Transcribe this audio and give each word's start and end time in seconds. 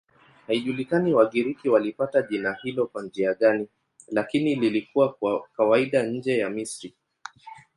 Haijulikani 0.47 1.13
Wagiriki 1.13 1.69
walipata 1.69 2.21
jina 2.21 2.53
hilo 2.53 2.87
kwa 2.87 3.03
njia 3.03 3.33
gani, 3.33 3.67
lakini 4.07 4.55
lilikuwa 4.55 5.15
kawaida 5.55 6.03
nje 6.03 6.37
ya 6.37 6.49
Misri. 6.49 6.93